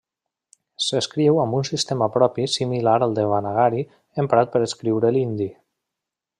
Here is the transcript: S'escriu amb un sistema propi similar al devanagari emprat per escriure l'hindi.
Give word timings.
S'escriu 0.85 1.37
amb 1.43 1.57
un 1.57 1.67
sistema 1.69 2.07
propi 2.15 2.47
similar 2.55 2.95
al 3.09 3.15
devanagari 3.21 3.87
emprat 4.25 4.53
per 4.57 4.67
escriure 4.71 5.17
l'hindi. 5.19 5.51